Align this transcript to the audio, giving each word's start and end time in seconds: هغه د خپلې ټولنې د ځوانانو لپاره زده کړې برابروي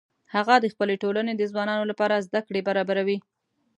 هغه 0.33 0.55
د 0.59 0.65
خپلې 0.73 0.95
ټولنې 1.03 1.33
د 1.35 1.41
ځوانانو 1.51 1.89
لپاره 1.91 2.23
زده 2.27 2.41
کړې 2.47 2.61
برابروي 2.67 3.17